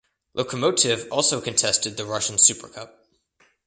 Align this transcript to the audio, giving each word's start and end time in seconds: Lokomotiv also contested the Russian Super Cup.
Lokomotiv 0.35 1.07
also 1.11 1.39
contested 1.39 1.95
the 1.95 2.05
Russian 2.07 2.39
Super 2.39 2.67
Cup. 2.67 3.05